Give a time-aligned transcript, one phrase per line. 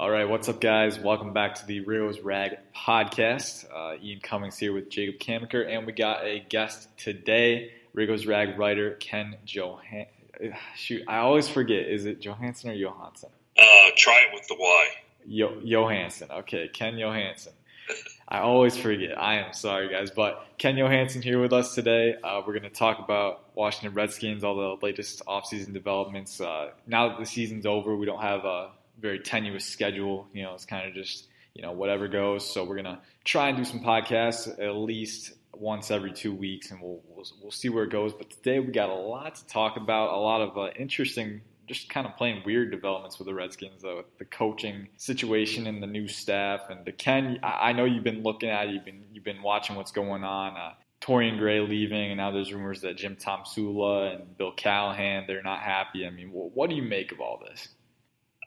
[0.00, 0.96] All right, what's up, guys?
[0.96, 3.64] Welcome back to the Riggo's Rag podcast.
[3.74, 8.56] Uh, Ian Cummings here with Jacob Camenker, and we got a guest today, Riggo's Rag
[8.60, 10.06] writer Ken Johan.
[10.76, 11.86] Shoot, I always forget.
[11.86, 13.30] Is it Johansson or Johansson?
[13.58, 13.64] Uh,
[13.96, 14.86] try it with the Y.
[15.26, 16.30] Yo- Johansson.
[16.30, 17.54] Okay, Ken Johansson.
[18.28, 19.20] I always forget.
[19.20, 20.12] I am sorry, guys.
[20.12, 22.14] But Ken Johansson here with us today.
[22.22, 26.40] Uh, we're going to talk about Washington Redskins, all the latest offseason developments.
[26.40, 28.70] Uh, now that the season's over, we don't have a
[29.00, 30.28] very tenuous schedule.
[30.32, 32.52] You know, it's kind of just, you know, whatever goes.
[32.52, 36.80] So we're to try and do some podcasts at least once every two weeks, and
[36.80, 38.12] we'll, we'll, we'll see where it goes.
[38.12, 41.88] But today we got a lot to talk about, a lot of uh, interesting just
[41.90, 45.86] kind of playing weird developments with the Redskins, though, with the coaching situation and the
[45.86, 46.70] new staff.
[46.70, 49.92] And the Ken, I know you've been looking at, you've been you've been watching what's
[49.92, 50.56] going on.
[50.56, 55.42] Uh, Torian Gray leaving, and now there's rumors that Jim Tomsula and Bill Callahan they're
[55.42, 56.06] not happy.
[56.06, 57.68] I mean, what do you make of all this?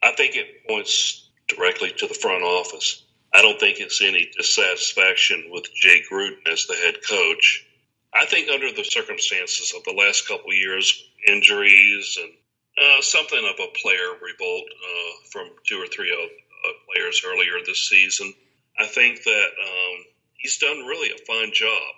[0.04, 3.04] I think it points directly to the front office.
[3.34, 7.66] I don't think it's any dissatisfaction with Jay Gruden as the head coach.
[8.14, 10.92] I think under the circumstances of the last couple of years,
[11.28, 12.32] injuries and
[12.78, 17.88] uh, something of a player revolt uh, from two or three uh, players earlier this
[17.88, 18.34] season.
[18.78, 21.94] I think that um, he's done really a fine job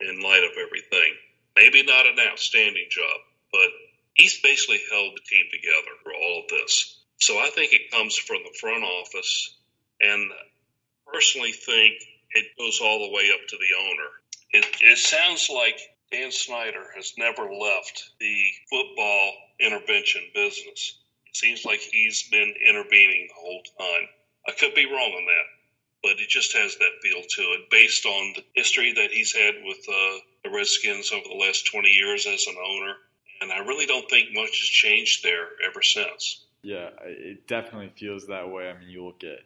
[0.00, 1.14] in light of everything.
[1.56, 3.20] Maybe not an outstanding job,
[3.52, 3.68] but
[4.14, 7.01] he's basically held the team together for all of this.
[7.22, 9.54] So I think it comes from the front office,
[10.00, 10.32] and
[11.06, 11.94] personally think
[12.32, 14.10] it goes all the way up to the owner.
[14.50, 15.78] It, it sounds like
[16.10, 20.98] Dan Snyder has never left the football intervention business.
[21.26, 24.08] It seems like he's been intervening the whole time.
[24.48, 25.46] I could be wrong on that,
[26.02, 29.62] but it just has that feel to it based on the history that he's had
[29.62, 32.96] with uh, the Redskins over the last 20 years as an owner.
[33.42, 36.42] And I really don't think much has changed there ever since.
[36.62, 38.70] Yeah, it definitely feels that way.
[38.70, 39.40] I mean, you look at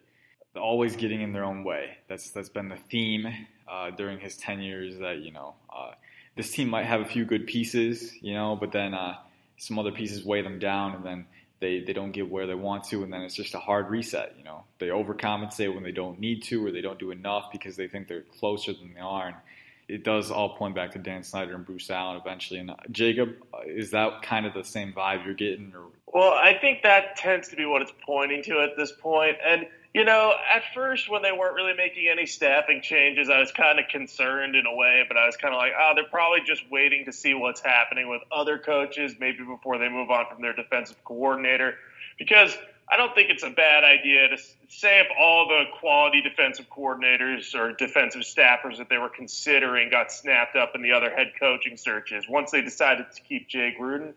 [0.59, 1.97] always getting in their own way.
[2.07, 3.27] That's that's been the theme
[3.67, 4.83] uh, during his tenure.
[4.83, 5.91] Is that you know uh,
[6.35, 9.15] this team might have a few good pieces, you know, but then uh,
[9.57, 11.25] some other pieces weigh them down, and then
[11.59, 14.35] they, they don't get where they want to, and then it's just a hard reset.
[14.37, 17.75] You know, they overcompensate when they don't need to, or they don't do enough because
[17.75, 19.27] they think they're closer than they are.
[19.27, 19.35] And
[19.87, 22.59] it does all point back to Dan Snyder and Bruce Allen eventually.
[22.59, 25.73] And Jacob, is that kind of the same vibe you're getting?
[25.75, 25.85] Or?
[26.07, 29.67] Well, I think that tends to be what it's pointing to at this point, and
[29.93, 33.79] you know, at first when they weren't really making any staffing changes, I was kind
[33.79, 36.61] of concerned in a way, but I was kind of like, oh, they're probably just
[36.69, 40.53] waiting to see what's happening with other coaches, maybe before they move on from their
[40.53, 41.75] defensive coordinator.
[42.19, 42.55] Because
[42.89, 44.37] I don't think it's a bad idea to
[44.69, 50.11] say if all the quality defensive coordinators or defensive staffers that they were considering got
[50.11, 54.13] snapped up in the other head coaching searches once they decided to keep Jay Gruden.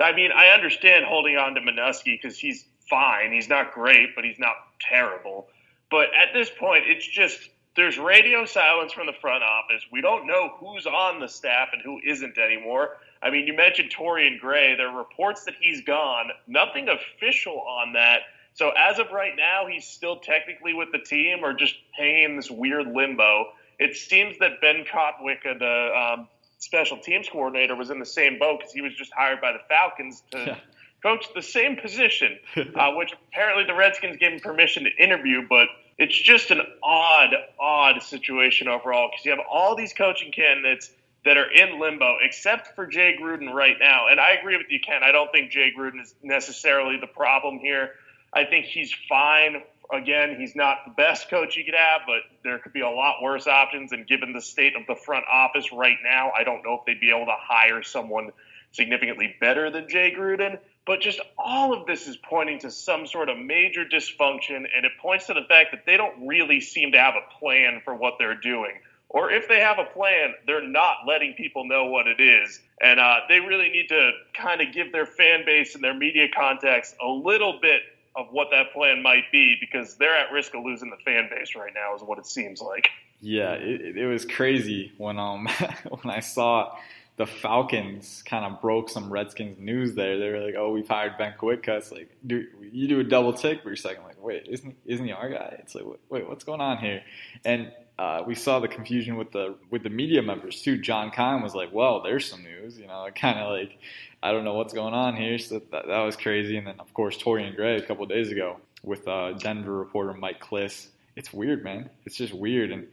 [0.00, 3.32] I mean, I understand holding on to Manusky because he's fine.
[3.32, 5.48] He's not great, but he's not terrible.
[5.90, 7.38] But at this point, it's just
[7.76, 9.82] there's radio silence from the front office.
[9.92, 12.96] We don't know who's on the staff and who isn't anymore.
[13.22, 14.76] I mean, you mentioned Torian Gray.
[14.76, 16.30] There are reports that he's gone.
[16.46, 18.20] Nothing official on that.
[18.54, 22.36] So as of right now, he's still technically with the team or just hanging in
[22.36, 23.46] this weird limbo.
[23.78, 26.28] It seems that Ben Kotwica, the um,
[26.58, 29.60] special teams coordinator, was in the same boat because he was just hired by the
[29.68, 30.56] Falcons to
[31.02, 32.38] coach the same position,
[32.74, 37.34] uh, which apparently the Redskins gave him permission to interview, but it's just an odd,
[37.58, 40.90] odd situation overall because you have all these coaching candidates
[41.24, 44.06] that are in limbo, except for Jay Gruden right now.
[44.08, 45.02] And I agree with you, Ken.
[45.02, 47.90] I don't think Jay Gruden is necessarily the problem here.
[48.32, 49.62] I think he's fine.
[49.90, 53.22] Again, he's not the best coach you could have, but there could be a lot
[53.22, 53.92] worse options.
[53.92, 57.00] And given the state of the front office right now, I don't know if they'd
[57.00, 58.30] be able to hire someone
[58.72, 60.58] significantly better than Jay Gruden.
[60.86, 64.92] But just all of this is pointing to some sort of major dysfunction, and it
[65.00, 68.14] points to the fact that they don't really seem to have a plan for what
[68.18, 68.72] they're doing.
[69.10, 72.60] Or if they have a plan, they're not letting people know what it is.
[72.80, 76.28] And uh, they really need to kind of give their fan base and their media
[76.28, 77.80] contacts a little bit
[78.16, 81.54] of what that plan might be because they're at risk of losing the fan base
[81.54, 82.90] right now, is what it seems like.
[83.20, 85.48] Yeah, it, it was crazy when um
[85.88, 86.76] when I saw
[87.16, 90.18] the Falcons kind of broke some Redskins news there.
[90.18, 93.62] They were like, "Oh, we've hired Ben Kotwica." like, do you do a double take
[93.62, 94.04] for a second?
[94.04, 95.56] Like, wait, isn't isn't he our guy?
[95.58, 97.02] It's like, wait, what's going on here?
[97.44, 100.78] And uh, we saw the confusion with the with the media members too.
[100.78, 103.78] John Keim was like, "Well, there's some news," you know, kind of like,
[104.22, 105.38] I don't know what's going on here.
[105.38, 106.56] So that, that was crazy.
[106.56, 110.40] And then of course Torian Gray a couple days ago with uh, Denver reporter Mike
[110.40, 110.88] Klis.
[111.16, 111.90] It's weird, man.
[112.04, 112.86] It's just weird, and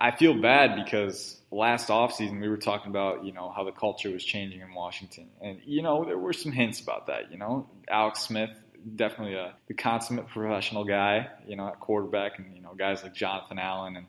[0.00, 4.10] I feel bad because last offseason we were talking about, you know, how the culture
[4.10, 5.28] was changing in Washington.
[5.40, 7.68] And, you know, there were some hints about that, you know.
[7.88, 8.50] Alex Smith
[8.96, 13.14] definitely a the consummate professional guy, you know, at quarterback, and you know, guys like
[13.14, 14.06] Jonathan Allen and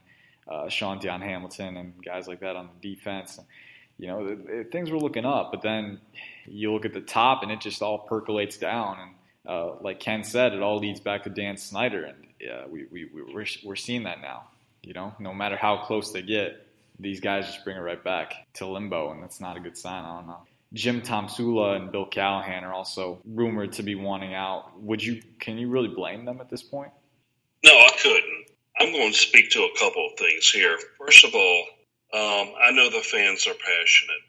[0.50, 3.40] uh, Shaun Dion Hamilton and guys like that on the defense.
[3.98, 6.00] You know, it, it, things were looking up, but then
[6.46, 8.98] you look at the top, and it just all percolates down.
[9.00, 9.12] And
[9.48, 13.46] uh, like Ken said, it all leads back to Dan Snyder, and we, we, we're,
[13.64, 14.48] we're seeing that now.
[14.82, 16.66] You know, no matter how close they get,
[17.00, 20.04] these guys just bring it right back to limbo, and that's not a good sign.
[20.06, 20.40] I don't know.
[20.74, 24.80] Jim Tomsula and Bill Callahan are also rumored to be wanting out.
[24.82, 25.22] Would you?
[25.40, 26.92] Can you really blame them at this point?
[27.66, 28.49] No, I couldn't.
[28.80, 30.78] I'm going to speak to a couple of things here.
[30.98, 31.66] First of all,
[32.14, 34.22] um, I know the fans are passionate.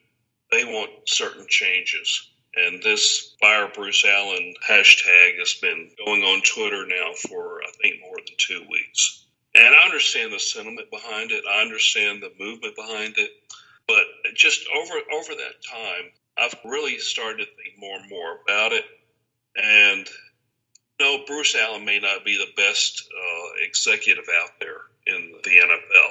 [0.50, 2.30] They want certain changes.
[2.56, 8.00] And this Fire Bruce Allen hashtag has been going on Twitter now for, I think,
[8.00, 9.26] more than two weeks.
[9.54, 11.44] And I understand the sentiment behind it.
[11.48, 13.30] I understand the movement behind it.
[13.86, 14.04] But
[14.34, 18.84] just over over that time, I've really started to think more and more about it.
[19.56, 20.08] And
[21.00, 26.10] no, Bruce Allen may not be the best uh, executive out there in the NFL,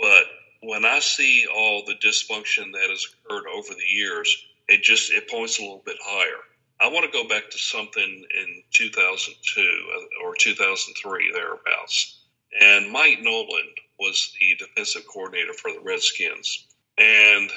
[0.00, 0.24] but
[0.62, 4.34] when I see all the dysfunction that has occurred over the years,
[4.68, 6.40] it just it points a little bit higher.
[6.80, 12.18] I want to go back to something in 2002 uh, or 2003 thereabouts,
[12.58, 13.68] and Mike Nolan
[14.00, 17.50] was the defensive coordinator for the Redskins, and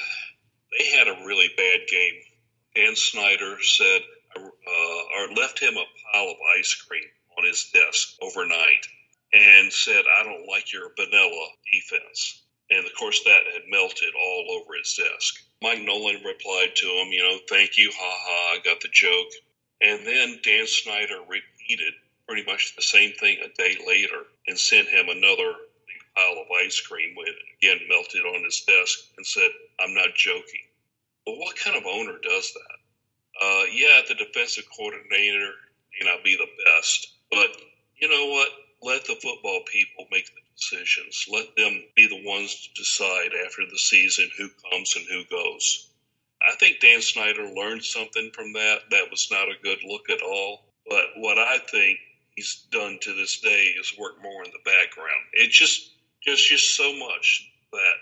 [0.78, 2.20] they had a really bad game.
[2.74, 4.02] Dan Snyder said,
[4.36, 7.08] uh, or left him a pile of ice cream
[7.38, 8.86] on his desk overnight,
[9.32, 14.46] and said, "I don't like your vanilla defense." And of course, that had melted all
[14.50, 15.42] over his desk.
[15.62, 19.30] Mike Nolan replied to him, you know, thank you, ha ha, I got the joke.
[19.80, 21.94] And then Dan Snyder repeated
[22.26, 25.54] pretty much the same thing a day later and sent him another
[26.16, 27.28] pile of ice cream, which
[27.58, 30.66] again melted on his desk, and said, I'm not joking.
[31.26, 33.44] Well, what kind of owner does that?
[33.44, 35.52] Uh, yeah, the defensive coordinator
[35.98, 37.48] may not be the best, but
[37.96, 38.48] you know what?
[38.82, 41.26] Let the football people make the decisions.
[41.32, 45.90] Let them be the ones to decide after the season who comes and who goes.
[46.42, 48.90] I think Dan Snyder learned something from that.
[48.90, 50.64] That was not a good look at all.
[50.88, 51.98] But what I think
[52.36, 55.24] he's done to this day is work more in the background.
[55.32, 55.90] It's just
[56.24, 57.96] there's just so much that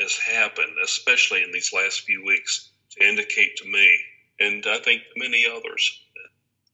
[0.00, 3.98] has happened, especially in these last few weeks, to indicate to me,
[4.40, 6.00] and I think many others,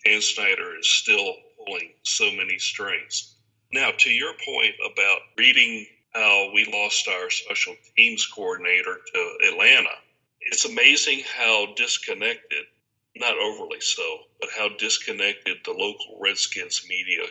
[0.06, 3.35] Dan Snyder is still pulling so many strings.
[3.73, 9.91] Now, to your point about reading how we lost our special teams coordinator to Atlanta,
[10.41, 12.67] it's amazing how disconnected,
[13.17, 17.25] not overly so, but how disconnected the local Redskins media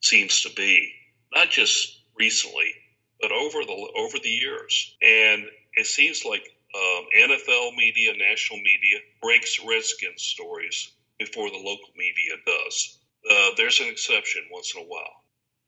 [0.00, 0.90] seems to be,
[1.34, 2.72] not just recently,
[3.20, 4.96] but over the over the years.
[5.02, 11.90] And it seems like um, NFL media, national media breaks Redskins stories before the local
[11.96, 12.98] media does.
[13.30, 15.24] Uh, there's an exception once in a while.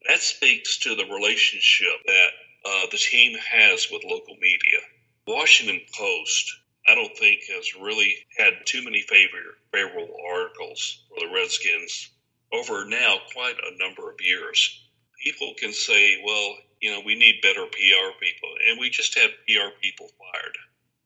[0.07, 2.29] That speaks to the relationship that
[2.65, 4.79] uh, the team has with local media.
[5.27, 6.55] Washington Post,
[6.87, 12.09] I don't think, has really had too many favor, favorable articles for the Redskins
[12.51, 14.87] over now quite a number of years.
[15.23, 19.31] People can say, well, you know, we need better PR people, and we just had
[19.47, 20.57] PR people fired,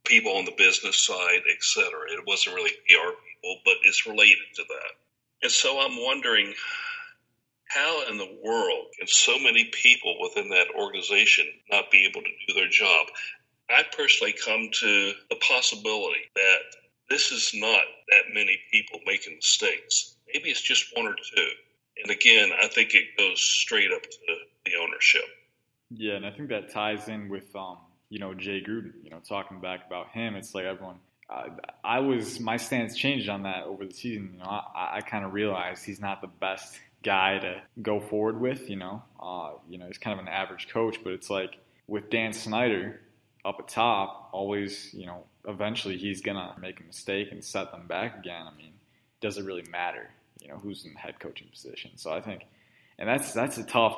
[0.05, 1.89] people on the business side, etc.
[2.11, 3.32] It wasn't really PR people,
[3.65, 4.91] but it's related to that.
[5.43, 6.53] And so I'm wondering
[7.67, 12.29] how in the world can so many people within that organization not be able to
[12.47, 13.07] do their job?
[13.69, 16.59] I personally come to the possibility that
[17.09, 20.15] this is not that many people making mistakes.
[20.33, 21.47] Maybe it's just one or two.
[22.01, 24.35] And again, I think it goes straight up to
[24.65, 25.23] the ownership.
[25.91, 27.77] Yeah, and I think that ties in with um,
[28.09, 28.93] you know Jay Gruden.
[29.03, 30.97] You know, talking back about him, it's like everyone.
[31.83, 34.31] I was my stance changed on that over the season.
[34.33, 38.39] You know, I, I kind of realized he's not the best guy to go forward
[38.39, 38.69] with.
[38.69, 42.09] You know, uh, you know, he's kind of an average coach, but it's like with
[42.09, 42.99] Dan Snyder
[43.45, 47.87] up at top, always, you know, eventually he's gonna make a mistake and set them
[47.87, 48.45] back again.
[48.47, 48.73] I mean,
[49.21, 50.09] does it really matter?
[50.41, 51.91] You know, who's in the head coaching position?
[51.95, 52.43] So I think,
[52.97, 53.97] and that's that's a tough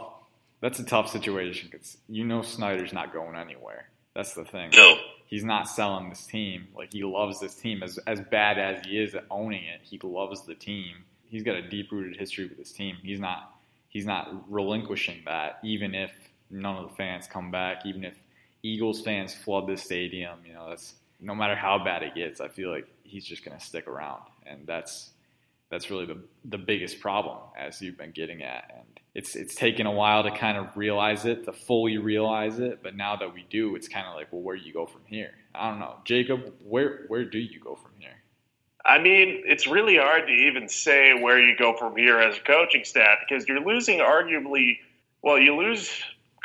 [0.61, 3.89] that's a tough situation because you know Snyder's not going anywhere.
[4.15, 4.71] That's the thing.
[4.73, 4.97] No.
[5.25, 6.67] He's not selling this team.
[6.75, 9.81] Like he loves this team as as bad as he is at owning it.
[9.83, 12.97] He loves the team he's got a deep rooted history with his team.
[13.03, 13.55] He's not
[13.89, 16.11] he's not relinquishing that, even if
[16.49, 18.13] none of the fans come back, even if
[18.63, 20.39] Eagles fans flood the stadium.
[20.45, 22.41] You know, that's no matter how bad it gets.
[22.41, 25.11] I feel like he's just going to stick around, and that's
[25.69, 28.71] that's really the the biggest problem as you've been getting at.
[28.73, 32.83] And it's it's taken a while to kind of realize it, to fully realize it.
[32.83, 35.01] But now that we do, it's kind of like, well, where do you go from
[35.05, 35.31] here?
[35.55, 36.53] I don't know, Jacob.
[36.63, 38.11] Where where do you go from here?
[38.85, 42.41] I mean, it's really hard to even say where you go from here as a
[42.41, 44.77] coaching staff because you're losing arguably,
[45.23, 45.89] well, you lose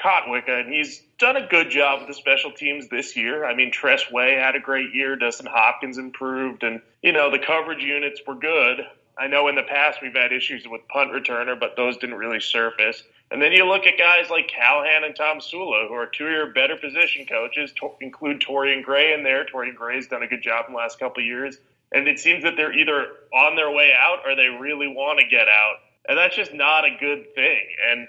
[0.03, 3.45] Kotwica, and he's done a good job with the special teams this year.
[3.45, 5.17] I mean, Tress Way had a great year.
[5.17, 8.87] Dustin Hopkins improved, and, you know, the coverage units were good.
[9.21, 12.41] I know in the past we've had issues with punt returner, but those didn't really
[12.41, 13.03] surface.
[13.31, 17.27] And then you look at guys like Callahan and Tomsula, who are two-year better position
[17.27, 17.73] coaches.
[17.81, 19.45] To include Torian Gray in there.
[19.45, 21.59] Torian Gray's done a good job in the last couple of years
[21.93, 25.27] and it seems that they're either on their way out or they really want to
[25.27, 25.77] get out,
[26.09, 27.61] and that's just not a good thing.
[27.91, 28.09] And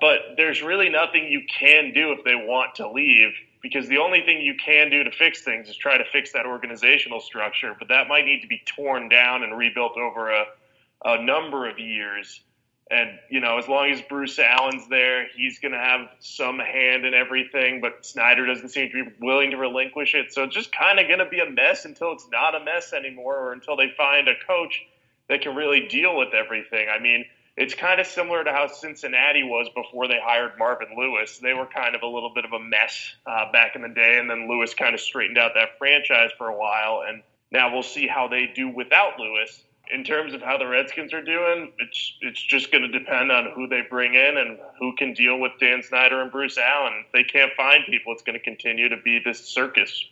[0.00, 4.22] but there's really nothing you can do if they want to leave because the only
[4.22, 7.88] thing you can do to fix things is try to fix that organizational structure, but
[7.88, 10.44] that might need to be torn down and rebuilt over a,
[11.04, 12.42] a number of years.
[12.90, 17.06] And, you know, as long as Bruce Allen's there, he's going to have some hand
[17.06, 20.34] in everything, but Snyder doesn't seem to be willing to relinquish it.
[20.34, 22.92] So it's just kind of going to be a mess until it's not a mess
[22.92, 24.82] anymore or until they find a coach
[25.28, 26.88] that can really deal with everything.
[26.94, 27.24] I mean,
[27.56, 31.38] it's kind of similar to how Cincinnati was before they hired Marvin Lewis.
[31.38, 34.18] They were kind of a little bit of a mess uh, back in the day,
[34.18, 37.02] and then Lewis kind of straightened out that franchise for a while.
[37.06, 41.12] And now we'll see how they do without Lewis in terms of how the Redskins
[41.12, 44.94] are doing, it's it's just going to depend on who they bring in and who
[44.96, 47.04] can deal with Dan Snyder and Bruce Allen.
[47.06, 50.04] If they can't find people, it's going to continue to be this circus.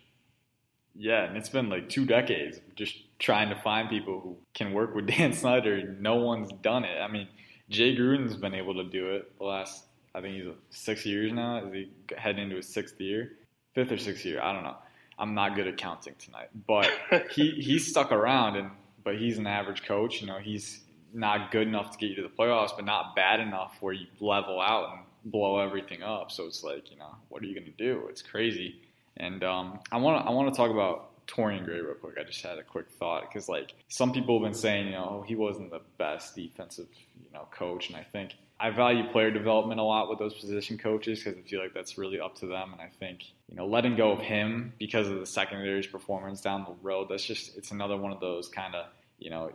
[0.94, 4.94] Yeah, and it's been like two decades just trying to find people who can work
[4.94, 5.96] with Dan Snyder.
[6.00, 6.98] No one's done it.
[7.00, 7.28] I mean,
[7.68, 9.84] Jay Gruden's been able to do it the last,
[10.14, 11.64] I think he's six years now.
[11.64, 13.32] Is he heading into his sixth year,
[13.74, 14.42] fifth or sixth year?
[14.42, 14.76] I don't know.
[15.18, 16.90] I'm not good at counting tonight, but
[17.30, 18.70] he he's stuck around and
[19.04, 20.22] but he's an average coach.
[20.22, 20.80] You know, he's
[21.12, 24.06] not good enough to get you to the playoffs, but not bad enough where you
[24.18, 26.30] level out and blow everything up.
[26.30, 28.06] So it's like, you know, what are you going to do?
[28.08, 28.80] It's crazy.
[29.18, 32.16] And um, I want to I want to talk about Torian Gray real quick.
[32.18, 35.20] I just had a quick thought because like some people have been saying, you know,
[35.20, 36.88] oh, he wasn't the best defensive,
[37.22, 40.76] you know, coach, and I think I value player development a lot with those position
[40.76, 42.72] coaches because I feel like that's really up to them.
[42.72, 46.64] And I think you know letting go of him because of the secondary's performance down
[46.64, 48.86] the road, that's just it's another one of those kind of
[49.18, 49.52] you know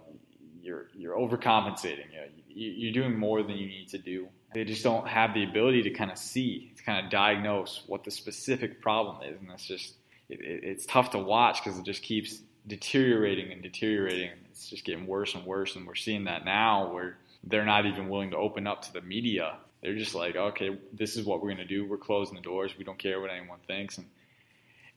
[0.65, 2.11] you're you're overcompensating.
[2.11, 4.27] You know, you're doing more than you need to do.
[4.53, 8.03] They just don't have the ability to kind of see, to kind of diagnose what
[8.05, 9.93] the specific problem is, and that's just
[10.29, 14.31] it, it, it's tough to watch because it just keeps deteriorating and deteriorating.
[14.49, 18.09] It's just getting worse and worse, and we're seeing that now where they're not even
[18.09, 19.57] willing to open up to the media.
[19.81, 21.85] They're just like, okay, this is what we're gonna do.
[21.85, 22.71] We're closing the doors.
[22.77, 24.07] We don't care what anyone thinks, and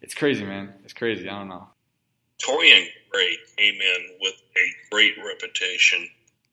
[0.01, 0.73] it's crazy, man.
[0.85, 1.29] It's crazy.
[1.29, 1.69] I don't know.
[2.43, 6.09] Torian Gray came in with a great reputation,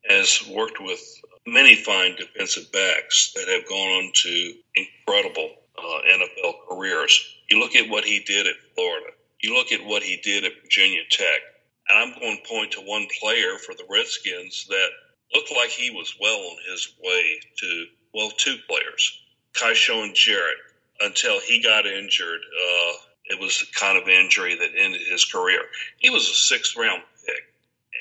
[0.10, 1.00] has worked with
[1.46, 7.24] many fine defensive backs that have gone on to incredible uh, NFL careers.
[7.50, 9.08] You look at what he did at Florida.
[9.41, 11.39] You look at what he did at Virginia Tech.
[11.88, 14.89] And I'm going to point to one player for the Redskins that
[15.34, 19.22] looked like he was well on his way to, well, two players,
[19.53, 20.58] Kyshoen Jarrett,
[21.01, 22.41] until he got injured.
[22.41, 22.94] Uh,
[23.25, 25.62] it was the kind of injury that ended his career.
[25.98, 27.44] He was a sixth round pick,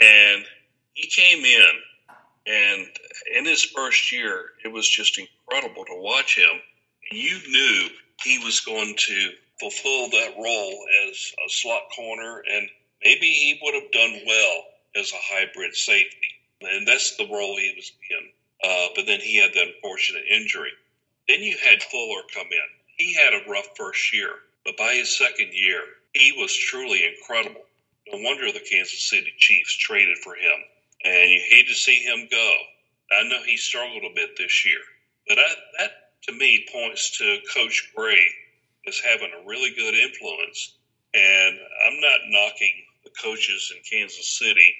[0.00, 0.45] and
[0.93, 1.66] he came in,
[2.47, 2.87] and
[3.37, 6.61] in his first year, it was just incredible to watch him.
[7.12, 7.88] You knew
[8.23, 9.30] he was going to
[9.61, 12.68] fulfill that role as a slot corner, and
[13.04, 14.64] maybe he would have done well
[14.96, 16.34] as a hybrid safety
[16.70, 18.28] and that's the role he was in.
[18.62, 20.70] Uh, but then he had the unfortunate injury.
[21.28, 22.68] Then you had Fuller come in.
[22.96, 24.30] He had a rough first year,
[24.64, 25.82] but by his second year,
[26.12, 27.62] he was truly incredible.
[28.11, 30.58] No wonder the Kansas City Chiefs traded for him.
[31.04, 32.52] And you hate to see him go.
[33.12, 34.80] I know he struggled a bit this year,
[35.28, 35.90] but I, that
[36.26, 38.26] to me points to Coach Gray
[38.87, 40.75] as having a really good influence.
[41.14, 42.73] And I'm not knocking
[43.04, 44.75] the coaches in Kansas City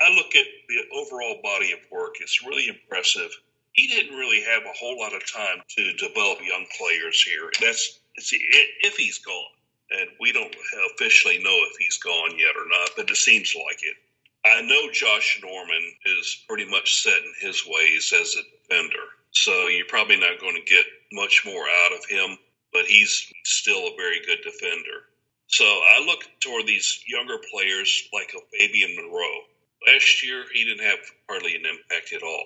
[0.00, 2.16] I look at the overall body of work.
[2.20, 3.30] It's really impressive.
[3.72, 7.50] He didn't really have a whole lot of time to develop young players here.
[7.60, 9.52] That's if he's gone,
[9.90, 10.54] and we don't
[10.92, 13.96] officially know if he's gone yet or not, but it seems like it.
[14.44, 19.68] I know Josh Norman is pretty much set in his ways as a defender, so
[19.68, 22.38] you're probably not going to get much more out of him,
[22.72, 25.04] but he's still a very good defender.
[25.46, 29.40] So I look toward these younger players like a Fabian Moreau.
[29.86, 32.44] Last year, he didn't have hardly an impact at all.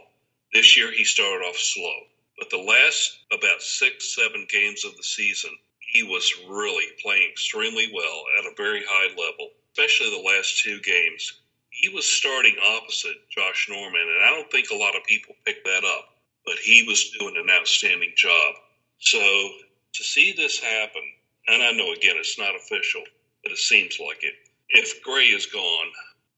[0.52, 2.06] This year, he started off slow.
[2.38, 7.90] But the last about six, seven games of the season, he was really playing extremely
[7.92, 11.32] well at a very high level, especially the last two games.
[11.70, 15.64] He was starting opposite Josh Norman, and I don't think a lot of people picked
[15.66, 16.11] that up,
[16.44, 18.54] but he was doing an outstanding job.
[18.98, 21.02] So to see this happen,
[21.48, 23.02] and I know again it's not official,
[23.42, 24.34] but it seems like it.
[24.70, 25.88] If Gray is gone,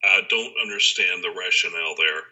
[0.03, 2.23] I don't understand the rationale there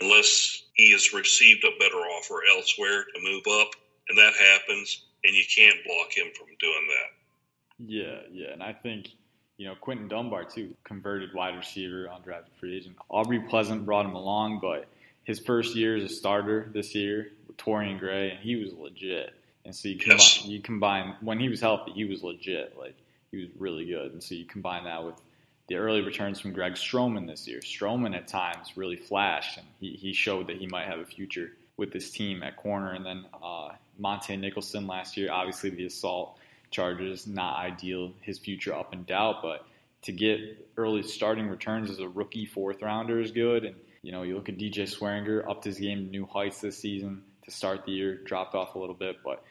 [0.00, 3.70] unless he has received a better offer elsewhere to move up,
[4.08, 7.86] and that happens, and you can't block him from doing that.
[7.86, 9.10] Yeah, yeah, and I think
[9.56, 12.96] you know Quinton Dunbar too, converted wide receiver, undrafted free agent.
[13.08, 14.86] Aubrey Pleasant brought him along, but
[15.24, 19.34] his first year as a starter this year with Torian Gray, and he was legit.
[19.64, 20.44] And so you combine, yes.
[20.46, 22.76] you combine when he was healthy, he was legit.
[22.78, 22.96] Like
[23.30, 24.12] he was really good.
[24.12, 25.16] And so you combine that with
[25.68, 27.60] the early returns from Greg Stroman this year.
[27.60, 31.52] Stroman at times really flashed, and he, he showed that he might have a future
[31.76, 32.92] with this team at corner.
[32.92, 36.38] And then uh, Montae Nicholson last year, obviously the assault
[36.70, 38.12] charges, not ideal.
[38.22, 39.66] His future up in doubt, but
[40.02, 40.40] to get
[40.76, 43.64] early starting returns as a rookie fourth rounder is good.
[43.64, 46.78] And you know, you look at DJ Swearinger, upped his game to new heights this
[46.78, 49.44] season to start the year, dropped off a little bit, but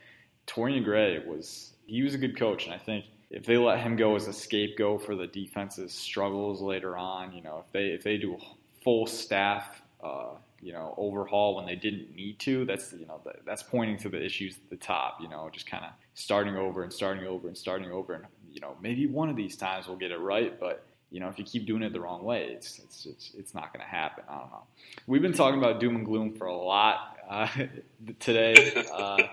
[0.47, 3.95] Torian Gray was he was a good coach, and I think if they let him
[3.95, 8.03] go as a scapegoat for the defense's struggles later on, you know, if they if
[8.03, 8.37] they do a
[8.83, 13.61] full staff, uh, you know, overhaul when they didn't need to, that's you know that's
[13.61, 15.19] pointing to the issues at the top.
[15.21, 18.61] You know, just kind of starting over and starting over and starting over, and you
[18.61, 21.45] know, maybe one of these times we'll get it right, but you know, if you
[21.45, 24.23] keep doing it the wrong way, it's it's it's, it's not going to happen.
[24.29, 24.63] I don't know.
[25.07, 27.47] We've been talking about doom and gloom for a lot uh,
[28.19, 28.85] today.
[28.93, 29.23] Uh,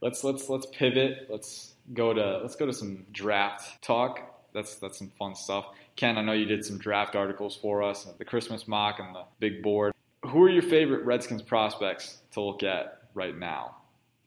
[0.00, 1.26] let's let's let's pivot.
[1.28, 4.20] Let's go to let's go to some draft talk.
[4.52, 5.66] That's that's some fun stuff.
[5.96, 9.24] Ken, I know you did some draft articles for us, the Christmas mock and the
[9.38, 9.92] big board.
[10.24, 13.76] Who are your favorite Redskins prospects to look at right now?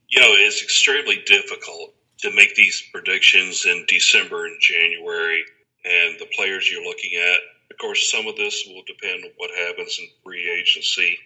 [0.07, 5.43] You know, it's extremely difficult to make these predictions in December and January
[5.85, 7.39] and the players you're looking at.
[7.71, 11.17] Of course, some of this will depend on what happens in free agency.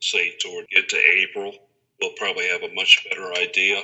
[0.00, 1.52] Say toward get to April,
[2.00, 3.80] we'll probably have a much better idea.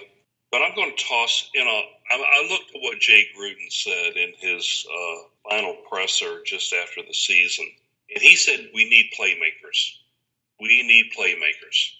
[0.51, 4.33] But I'm going to toss, you know, I, looked at what Jay Gruden said in
[4.39, 7.67] his uh, final presser just after the season.
[8.15, 9.97] And he said, We need playmakers.
[10.61, 11.93] We need playmakers.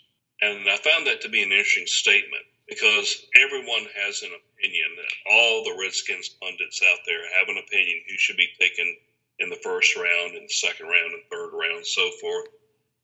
[0.43, 2.43] And I found that to be an interesting statement
[2.75, 4.89] because everyone has an opinion.
[5.31, 8.97] All the Redskins pundits out there have an opinion who should be taken
[9.41, 12.49] in the first round, in the second round, and third round, so forth.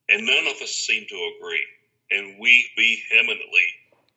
[0.09, 1.65] And none of us seem to agree.
[2.11, 3.69] And we vehemently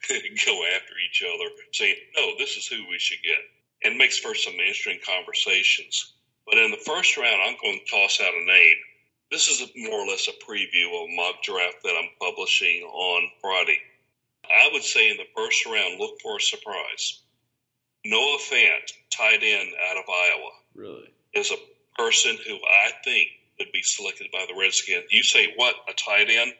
[0.45, 3.41] go after each other, saying, no, this is who we should get.
[3.83, 6.13] And makes for some interesting conversations.
[6.47, 8.75] But in the first round, I'm going to toss out a name.
[9.31, 13.29] This is more or less a preview of a mock draft that I'm publishing on
[13.41, 13.79] Friday.
[14.49, 17.21] I would say in the first round, look for a surprise.
[18.05, 21.57] Noah Fant, tight end out of Iowa, really is a
[21.97, 23.27] person who I think
[23.59, 25.05] would be selected by the Redskins.
[25.11, 26.53] You say what a tight end?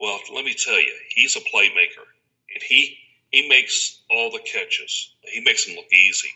[0.00, 2.06] Well, let me tell you, he's a playmaker
[2.54, 2.98] and he
[3.30, 5.12] he makes all the catches.
[5.22, 6.28] He makes them look easy.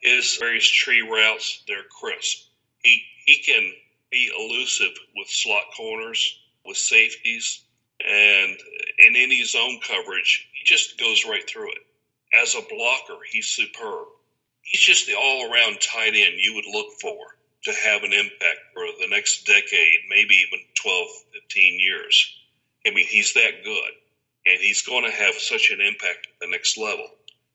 [0.00, 2.48] His various tree routes, they're crisp.
[2.82, 3.72] He he can
[4.10, 7.62] be elusive with slot corners, with safeties,
[8.06, 8.56] and
[8.98, 11.86] in any zone coverage, he just goes right through it.
[12.42, 14.08] As a blocker, he's superb.
[14.62, 17.16] He's just the all around tight end you would look for
[17.64, 22.36] to have an impact for the next decade, maybe even 12, 15 years.
[22.86, 23.92] I mean, he's that good
[24.46, 27.08] and he's going to have such an impact at the next level.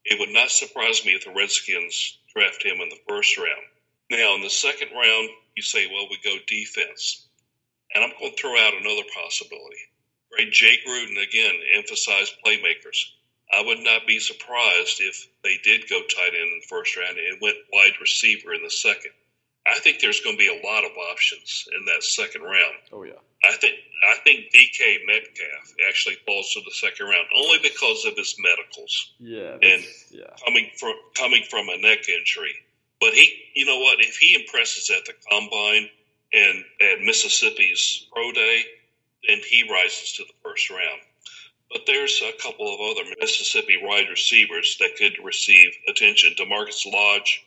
[0.04, 3.66] It would not surprise me if the Redskins draft him in the first round.
[4.10, 7.28] Now, in the second round, you say, well, we go defense.
[7.96, 9.80] And I'm going to throw out another possibility.
[10.38, 10.52] Right?
[10.52, 12.98] Jay Gruden, again, emphasized playmakers.
[13.54, 17.17] I would not be surprised if they did go tight end in the first round
[17.17, 19.12] and went wide receiver in the second.
[19.67, 22.76] I think there's going to be a lot of options in that second round.
[22.91, 23.20] Oh, yeah.
[23.44, 23.74] I think
[24.08, 29.13] I think DK Metcalf actually falls to the second round only because of his medicals.
[29.20, 30.34] Yeah, and yeah.
[30.46, 32.54] coming from coming from a neck injury.
[33.00, 34.00] But he, you know what?
[34.00, 35.89] If he impresses at the combine
[36.34, 38.63] and at Mississippi's pro day,
[39.28, 41.02] then he rises to the first round.
[41.72, 47.46] But there's a couple of other Mississippi wide receivers that could receive attention: DaMarkus Lodge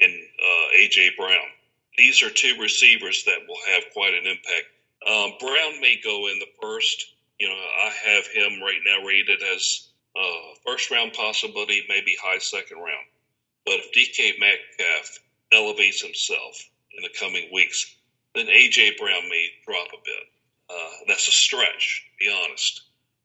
[0.00, 1.48] and uh, AJ Brown.
[1.96, 4.66] These are two receivers that will have quite an impact
[5.06, 7.14] um, Brown may go in the first.
[7.38, 12.38] You know, I have him right now rated as uh, first round possibility, maybe high
[12.38, 13.06] second round.
[13.64, 15.18] But if DK Metcalf
[15.52, 17.94] elevates himself in the coming weeks,
[18.34, 20.24] then AJ Brown may drop a bit.
[20.68, 22.82] Uh, that's a stretch, to be honest.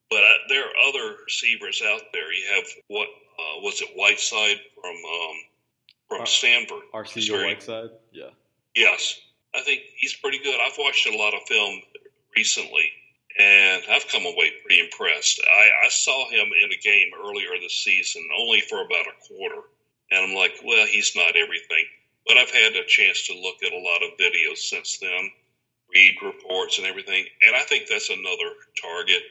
[0.10, 2.32] But I, there are other receivers out there.
[2.34, 5.36] You have what uh, was it Whiteside from um,
[6.10, 6.84] from Stanford?
[6.94, 8.30] RC Whiteside, yeah.
[8.76, 9.20] Yes,
[9.56, 10.60] I think he's pretty good.
[10.60, 11.82] I've watched a lot of film
[12.36, 12.92] recently,
[13.40, 15.42] and I've come away pretty impressed.
[15.42, 19.62] I, I saw him in a game earlier this season, only for about a quarter,
[20.12, 21.86] and I'm like, well, he's not everything.
[22.28, 25.32] But I've had a chance to look at a lot of videos since then.
[25.94, 27.26] Read reports and everything.
[27.46, 28.52] And I think that's another
[28.82, 29.22] target.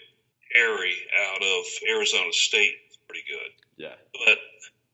[0.54, 0.96] Harry
[1.32, 3.50] out of Arizona State is pretty good.
[3.76, 3.94] Yeah.
[4.26, 4.38] But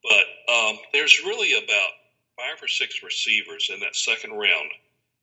[0.02, 1.90] but um, there's really about
[2.36, 4.70] five or six receivers in that second round,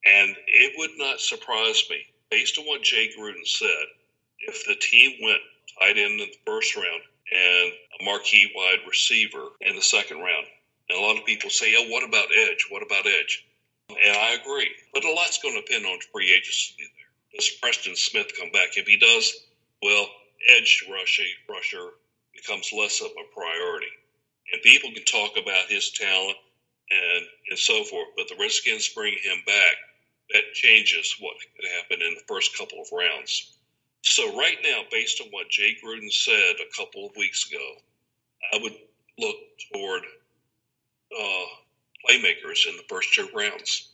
[0.05, 3.85] and it would not surprise me, based on what Jay Gruden said,
[4.39, 5.39] if the team went
[5.79, 7.01] tight end in the first round
[7.31, 10.45] and a marquee wide receiver in the second round.
[10.89, 12.67] And a lot of people say, "Oh, what about edge?
[12.69, 13.45] What about edge?"
[13.89, 14.69] And I agree,
[15.03, 16.87] but a lot's going to depend on free agency there.
[17.35, 18.77] Does Preston Smith come back?
[18.77, 19.33] If he does,
[19.81, 20.07] well,
[20.55, 21.89] edge rusher, rusher
[22.33, 23.91] becomes less of a priority.
[24.51, 26.37] And people can talk about his talent
[26.91, 29.75] and, and so forth, but the Redskins bring him back.
[30.33, 33.57] That changes what could happen in the first couple of rounds.
[34.03, 37.75] So, right now, based on what Jay Gruden said a couple of weeks ago,
[38.53, 38.75] I would
[39.17, 39.35] look
[39.73, 40.03] toward
[41.17, 41.45] uh,
[42.07, 43.92] playmakers in the first two rounds.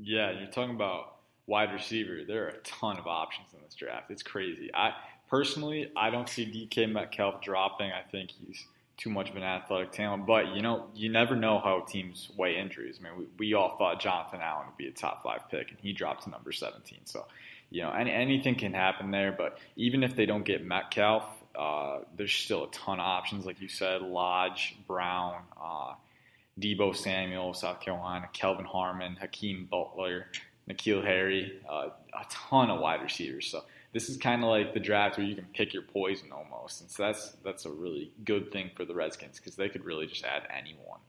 [0.00, 2.20] Yeah, you're talking about wide receiver.
[2.26, 4.10] There are a ton of options in this draft.
[4.10, 4.70] It's crazy.
[4.74, 4.92] I
[5.30, 7.90] personally, I don't see DK Metcalf dropping.
[7.92, 10.26] I think he's too much of an athletic talent.
[10.26, 12.98] But you know, you never know how teams weigh injuries.
[13.00, 15.78] I mean, we, we all thought Jonathan Allen would be a top five pick, and
[15.80, 17.00] he dropped to number 17.
[17.04, 17.26] So,
[17.70, 19.32] you know, any, anything can happen there.
[19.32, 23.60] But even if they don't get Metcalf, uh, there's still a ton of options, like
[23.60, 25.94] you said, Lodge, Brown, uh,
[26.60, 30.26] Deebo Samuel, South Carolina, Kelvin Harmon, Hakeem Butler,
[30.68, 33.46] N'Keal Harry, uh, a ton of wide receivers.
[33.46, 36.80] So this is kind of like the draft where you can pick your poison almost,
[36.80, 40.06] and so that's that's a really good thing for the Redskins because they could really
[40.06, 41.00] just add anyone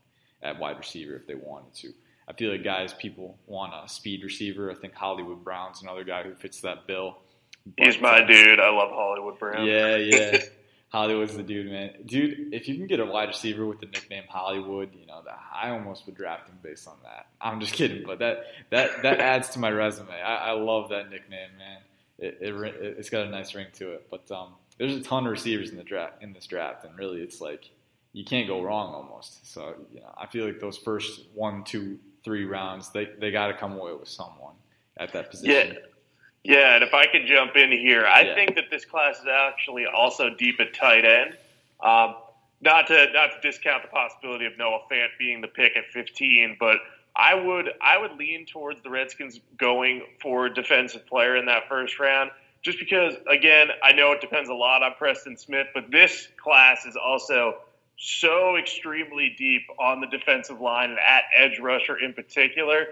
[0.42, 1.92] at wide receiver if they wanted to.
[2.28, 4.70] I feel like guys, people want a speed receiver.
[4.70, 7.18] I think Hollywood Brown's another guy who fits that bill.
[7.76, 8.60] But, He's my uh, dude.
[8.60, 9.66] I love Hollywood Brown.
[9.66, 10.38] Yeah, yeah.
[10.90, 11.90] Hollywood's the dude, man.
[12.06, 15.38] Dude, if you can get a wide receiver with the nickname Hollywood, you know, that
[15.54, 17.26] I almost would draft him based on that.
[17.40, 20.10] I'm just kidding, but that that that adds to my resume.
[20.10, 21.78] I, I love that nickname, man.
[22.18, 22.54] It, it
[22.98, 24.06] it's got a nice ring to it.
[24.10, 27.20] But um, there's a ton of receivers in the draft in this draft, and really,
[27.20, 27.68] it's like
[28.14, 29.52] you can't go wrong almost.
[29.52, 33.48] So you know, I feel like those first one, two, three rounds, they they got
[33.48, 34.54] to come away with someone
[34.96, 35.74] at that position.
[35.74, 35.78] Yeah.
[36.44, 38.34] Yeah, and if I could jump in here, I yeah.
[38.34, 41.36] think that this class is actually also deep at tight end.
[41.80, 42.16] Um,
[42.60, 46.56] not to not to discount the possibility of Noah Fant being the pick at 15,
[46.58, 46.78] but
[47.14, 51.68] I would I would lean towards the Redskins going for a defensive player in that
[51.68, 52.30] first round,
[52.62, 56.84] just because again I know it depends a lot on Preston Smith, but this class
[56.84, 57.58] is also
[57.96, 62.86] so extremely deep on the defensive line and at edge rusher in particular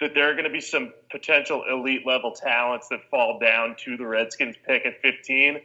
[0.00, 3.96] that there are going to be some potential elite level talents that fall down to
[3.96, 5.60] the Redskins pick at 15.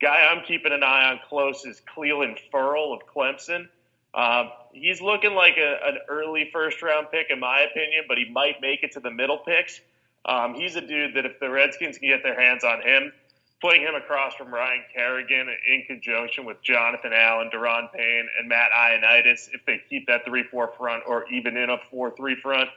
[0.00, 3.68] Guy I'm keeping an eye on close is Cleland Ferrell of Clemson.
[4.14, 8.28] Um, he's looking like a, an early first round pick, in my opinion, but he
[8.30, 9.80] might make it to the middle picks.
[10.24, 13.12] Um, he's a dude that if the Redskins can get their hands on him,
[13.60, 18.70] putting him across from Ryan Kerrigan in conjunction with Jonathan Allen, Daron Payne, and Matt
[18.72, 22.68] Ioannidis, if they keep that 3 4 front or even in a 4 3 front,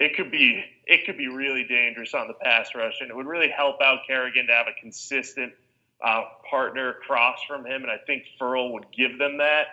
[0.00, 3.26] it could be it could be really dangerous on the pass rush, and it would
[3.26, 5.52] really help out Kerrigan to have a consistent
[6.02, 9.66] uh, partner across from him, and I think Ferrell would give them that.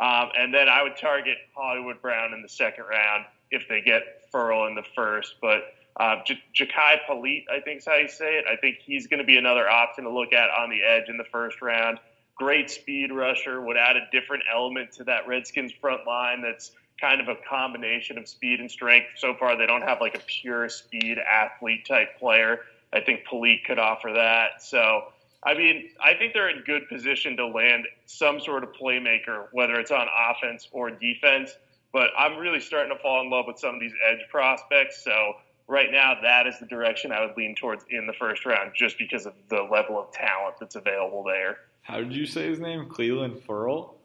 [0.00, 4.02] Um, and then I would target Hollywood Brown in the second round if they get
[4.30, 5.36] Ferrell in the first.
[5.40, 8.44] But uh, J- Jachai Polite, I think is how you say it.
[8.50, 11.16] I think he's going to be another option to look at on the edge in
[11.16, 11.98] the first round.
[12.36, 17.20] Great speed rusher would add a different element to that Redskins front line that's kind
[17.20, 19.08] of a combination of speed and strength.
[19.16, 22.60] So far, they don't have like a pure speed athlete type player.
[22.92, 24.62] I think Polite could offer that.
[24.62, 25.04] So,
[25.44, 29.74] I mean, I think they're in good position to land some sort of playmaker, whether
[29.74, 31.52] it's on offense or defense.
[31.92, 35.02] But I'm really starting to fall in love with some of these edge prospects.
[35.04, 35.34] So,
[35.68, 38.98] right now, that is the direction I would lean towards in the first round, just
[38.98, 41.58] because of the level of talent that's available there.
[41.82, 42.86] How did you say his name?
[42.86, 43.96] Cleveland Ferrell?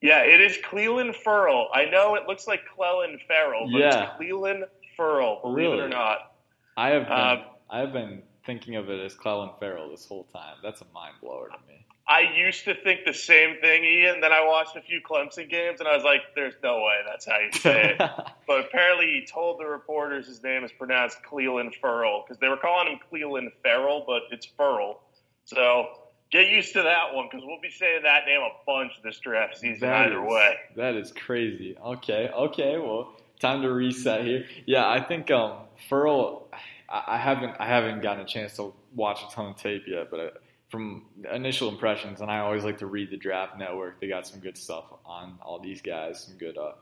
[0.00, 1.68] Yeah, it is Cleland Ferrell.
[1.74, 4.04] I know it looks like Clelin Ferrell, but yeah.
[4.04, 4.64] it's Cleland
[4.96, 5.78] Ferrell, believe really?
[5.78, 6.32] it or not.
[6.76, 10.24] I have been, um, I have been thinking of it as Clelin Ferrell this whole
[10.32, 10.56] time.
[10.62, 11.84] That's a mind blower to me.
[12.08, 14.20] I used to think the same thing, Ian.
[14.20, 17.24] Then I watched a few Clemson games, and I was like, "There's no way that's
[17.24, 17.98] how you say it."
[18.48, 22.56] but apparently, he told the reporters his name is pronounced Cleland Ferrell because they were
[22.56, 25.00] calling him Clelin Ferrell, but it's Ferrell.
[25.44, 25.88] So
[26.30, 29.58] get used to that one because we'll be saying that name a bunch this draft
[29.58, 30.56] season that either is, way.
[30.76, 31.76] That is crazy.
[31.78, 34.46] Okay, okay, well, time to reset here.
[34.66, 36.48] Yeah, I think um, Ferrell.
[36.92, 40.18] I haven't I haven't gotten a chance to watch a ton of tape yet, but
[40.18, 40.30] uh,
[40.70, 44.00] from initial impressions, and I always like to read the Draft Network.
[44.00, 46.72] They got some good stuff on all these guys, some good uh,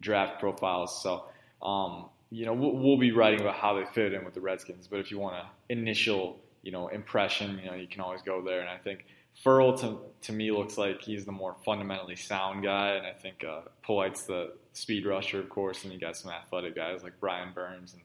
[0.00, 1.02] draft profiles.
[1.02, 1.24] So
[1.62, 4.86] um, you know, we'll, we'll, be writing about how they fit in with the Redskins.
[4.86, 8.42] But if you want an initial, you know, impression, you know, you can always go
[8.42, 8.60] there.
[8.60, 9.04] And I think
[9.42, 13.44] Ferrell to to me looks like he's the more fundamentally sound guy, and I think
[13.44, 17.52] uh, Polite's the speed rusher, of course, and you got some athletic guys like Brian
[17.52, 18.02] Burns and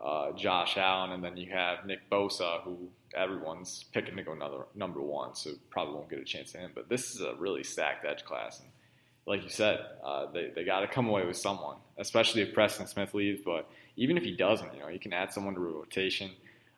[0.00, 4.64] uh, Josh Allen, and then you have Nick Bosa, who everyone's picking to go another,
[4.74, 6.70] number one, so probably won't get a chance to him.
[6.74, 8.68] But this is a really stacked edge class, and
[9.26, 12.86] like you said, uh, they they got to come away with someone, especially if Preston
[12.86, 13.40] Smith leaves.
[13.44, 16.30] But even if he doesn't, you know, you can add someone to rotation.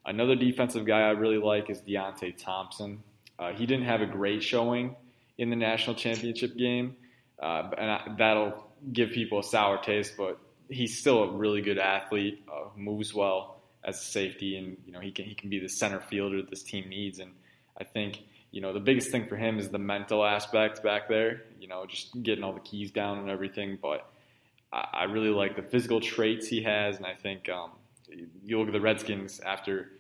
[0.04, 3.02] Another defensive guy I really like is Deionte Thompson.
[3.38, 4.96] Uh, he didn't have a great showing
[5.38, 6.96] in the national championship game,
[7.40, 10.14] uh, and I, that'll give people a sour taste.
[10.16, 10.38] But
[10.68, 15.00] he's still a really good athlete, uh, moves well as a safety, and you know
[15.00, 17.20] he can he can be the center fielder this team needs.
[17.20, 17.32] And
[17.78, 21.42] I think you know the biggest thing for him is the mental aspect back there.
[21.60, 23.78] You know, just getting all the keys down and everything.
[23.80, 24.08] But
[24.72, 27.70] I, I really like the physical traits he has, and I think um,
[28.44, 29.90] you look at the Redskins after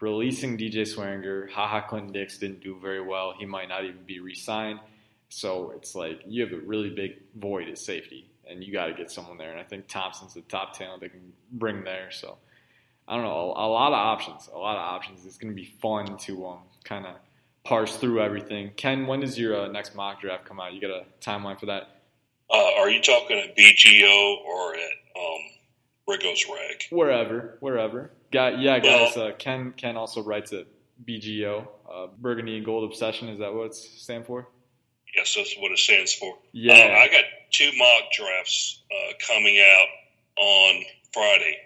[0.00, 3.34] releasing DJ Swearinger, Ha Ha Clinton-Dix didn't do very well.
[3.38, 4.80] He might not even be re-signed.
[5.28, 8.94] So it's like you have a really big void at safety and you got to
[8.94, 9.50] get someone there.
[9.50, 12.10] And I think Thompson's the top talent they can bring there.
[12.10, 12.38] So
[13.06, 15.26] I don't know, a, a lot of options, a lot of options.
[15.26, 17.16] It's going to be fun to um, kind of
[17.64, 18.72] parse through everything.
[18.76, 20.72] Ken, when does your uh, next mock draft come out?
[20.72, 22.00] You got a timeline for that?
[22.50, 25.40] Uh, are you talking at BGO or at um,
[26.08, 26.84] Riggo's Rag?
[26.90, 28.10] Wherever, wherever.
[28.32, 29.16] Got yeah, guys.
[29.16, 30.66] Uh, Ken Ken also writes at
[31.06, 33.28] BGO, uh, Burgundy and Gold Obsession.
[33.28, 34.48] Is that what it stands for?
[35.14, 36.36] Yes, that's what it stands for.
[36.52, 41.56] Yeah, uh, I got two mock drafts uh, coming out on Friday,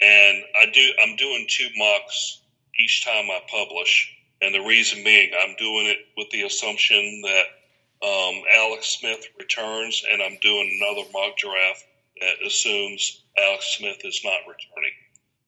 [0.00, 2.40] and I do I'm doing two mocks
[2.78, 8.06] each time I publish, and the reason being I'm doing it with the assumption that
[8.06, 11.84] um, Alex Smith returns, and I'm doing another mock draft
[12.20, 14.92] that assumes Alex Smith is not returning,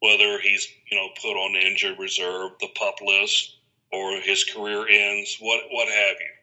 [0.00, 3.56] whether he's you know put on the injured reserve, the pup list,
[3.92, 6.34] or his career ends, what what have you.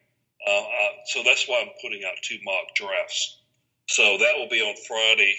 [0.48, 3.42] Uh, uh, so that's why I'm putting out two mock drafts.
[3.88, 5.36] So that will be on Friday.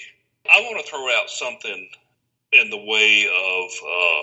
[0.50, 1.88] I want to throw out something
[2.52, 4.22] in the way of uh,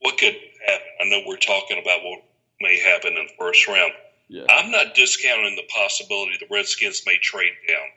[0.00, 0.86] what could happen.
[1.00, 2.22] I know we're talking about what
[2.60, 3.92] may happen in the first round.
[4.28, 4.44] Yeah.
[4.48, 7.88] I'm not discounting the possibility the Redskins may trade down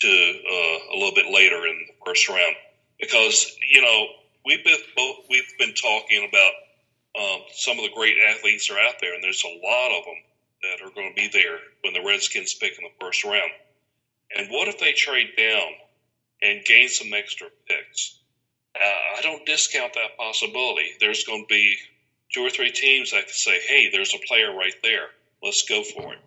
[0.00, 2.54] to uh, a little bit later in the first round
[3.00, 4.06] because you know
[4.44, 4.78] we've been
[5.28, 6.52] we've been talking about
[7.18, 10.22] um, some of the great athletes are out there, and there's a lot of them
[10.62, 13.50] that are going to be there when the Redskins pick in the first round.
[14.36, 15.68] And what if they trade down
[16.40, 18.18] and gain some extra picks?
[18.74, 20.92] Uh, I don't discount that possibility.
[21.00, 21.76] There's going to be
[22.32, 25.08] two or three teams that can say, hey, there's a player right there.
[25.42, 26.18] Let's go for it.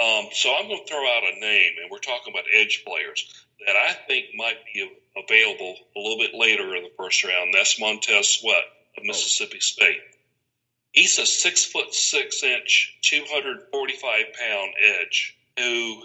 [0.00, 3.46] Um, so I'm going to throw out a name, and we're talking about edge players
[3.66, 7.52] that I think might be available a little bit later in the first round.
[7.52, 8.64] That's Montez Sweat
[8.96, 10.00] of Mississippi State.
[10.92, 16.02] He's a six foot six inch, 245 pound edge who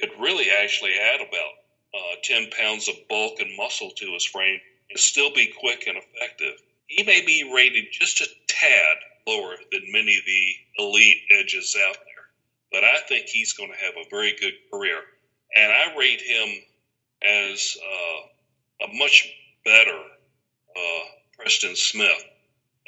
[0.00, 1.52] could really actually add about
[1.94, 5.98] uh, 10 pounds of bulk and muscle to his frame and still be quick and
[5.98, 6.54] effective.
[6.86, 11.96] He may be rated just a tad lower than many of the elite edges out
[11.96, 12.09] there,
[12.72, 15.00] but I think he's going to have a very good career.
[15.56, 16.48] And I rate him
[17.22, 19.28] as uh, a much
[19.64, 19.98] better
[20.76, 21.04] uh,
[21.38, 22.22] Preston Smith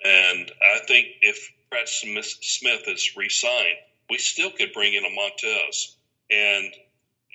[0.05, 3.79] and I think if Pratt Smith is re-signed,
[4.11, 5.97] we still could bring in a Montez
[6.31, 6.75] and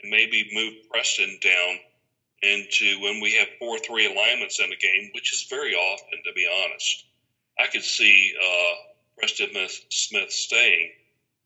[0.04, 1.80] maybe move Preston down
[2.42, 6.34] into when we have four three alignments in a game, which is very often, to
[6.34, 7.06] be honest.
[7.60, 8.74] I could see uh,
[9.18, 9.54] Preston
[9.90, 10.92] Smith staying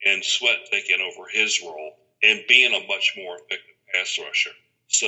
[0.06, 4.52] and Sweat taking over his role and being a much more effective pass rusher.
[4.88, 5.08] So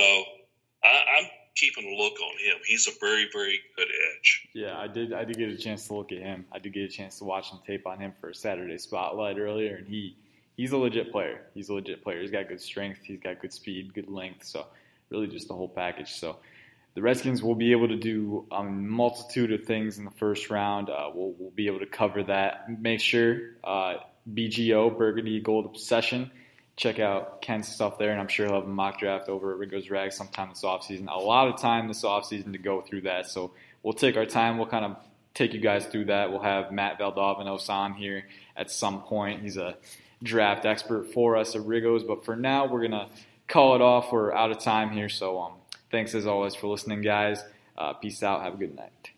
[0.83, 2.57] I, I'm keeping a look on him.
[2.65, 4.47] He's a very, very good edge.
[4.53, 5.13] Yeah, I did.
[5.13, 6.45] I did get a chance to look at him.
[6.51, 9.37] I did get a chance to watch some tape on him for a Saturday spotlight
[9.37, 10.17] earlier, and he
[10.57, 11.41] he's a legit player.
[11.53, 12.21] He's a legit player.
[12.21, 13.01] He's got good strength.
[13.03, 14.45] He's got good speed, good length.
[14.45, 14.65] So
[15.09, 16.13] really, just the whole package.
[16.13, 16.37] So.
[16.95, 20.91] The Redskins will be able to do a multitude of things in the first round.
[20.91, 22.69] Uh, we'll, we'll, be able to cover that.
[22.79, 23.95] Make sure uh,
[24.31, 26.31] BGO, Burgundy Gold Obsession,
[26.75, 29.57] check out Ken's stuff there, and I'm sure he'll have a mock draft over at
[29.57, 31.07] Riggo's Rag sometime this offseason.
[31.09, 33.51] A lot of time this offseason to go through that, so
[33.83, 34.57] we'll take our time.
[34.57, 34.97] We'll kind of
[35.33, 36.31] take you guys through that.
[36.31, 39.41] We'll have Matt Valdovinos on here at some point.
[39.41, 39.75] He's a
[40.21, 43.07] draft expert for us at Riggo's, but for now, we're going to
[43.47, 44.11] call it off.
[44.11, 45.53] We're out of time here, so um,
[45.91, 47.43] thanks as always for listening, guys.
[47.77, 48.41] Uh, peace out.
[48.41, 49.12] Have a good night.